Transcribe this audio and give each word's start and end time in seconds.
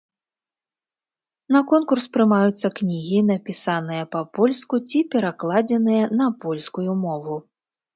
На 1.55 1.61
конкурс 1.73 2.07
прымаюцца 2.17 2.67
кнігі, 2.81 3.19
напісаныя 3.31 4.03
па-польску 4.19 4.75
ці 4.91 5.07
перакладзеныя 5.17 6.03
на 6.21 6.25
польскую 6.45 6.91
мову. 7.09 7.43